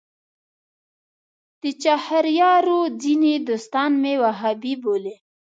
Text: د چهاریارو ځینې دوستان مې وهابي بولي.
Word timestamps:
د 1.61 1.63
چهاریارو 1.83 2.79
ځینې 3.03 3.33
دوستان 3.47 3.91
مې 4.01 4.13
وهابي 4.23 4.73
بولي. 4.83 5.15